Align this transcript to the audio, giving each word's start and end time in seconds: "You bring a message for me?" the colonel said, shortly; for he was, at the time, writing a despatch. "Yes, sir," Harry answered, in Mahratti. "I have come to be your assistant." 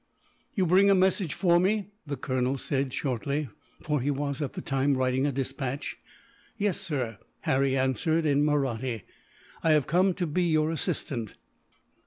"You 0.55 0.65
bring 0.65 0.89
a 0.89 0.95
message 0.95 1.35
for 1.35 1.59
me?" 1.59 1.91
the 2.07 2.17
colonel 2.17 2.57
said, 2.57 2.91
shortly; 2.91 3.49
for 3.83 4.01
he 4.01 4.09
was, 4.09 4.41
at 4.41 4.53
the 4.53 4.59
time, 4.61 4.97
writing 4.97 5.27
a 5.27 5.31
despatch. 5.31 5.99
"Yes, 6.57 6.79
sir," 6.79 7.19
Harry 7.41 7.77
answered, 7.77 8.25
in 8.25 8.43
Mahratti. 8.43 9.03
"I 9.63 9.73
have 9.73 9.85
come 9.85 10.15
to 10.15 10.25
be 10.25 10.45
your 10.45 10.71
assistant." 10.71 11.35